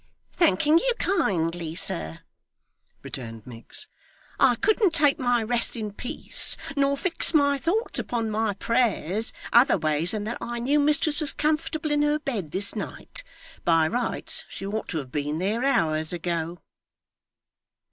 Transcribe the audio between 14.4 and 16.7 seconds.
she ought to have been there, hours ago.